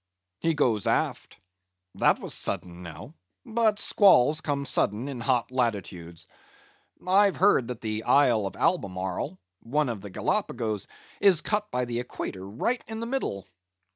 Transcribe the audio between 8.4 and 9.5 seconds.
of Albemarle,